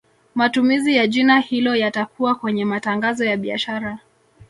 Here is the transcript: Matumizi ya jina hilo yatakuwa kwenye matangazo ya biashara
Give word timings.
Matumizi 0.35 0.95
ya 0.95 1.07
jina 1.07 1.39
hilo 1.39 1.75
yatakuwa 1.75 2.35
kwenye 2.35 2.65
matangazo 2.65 3.25
ya 3.25 3.37
biashara 3.37 3.99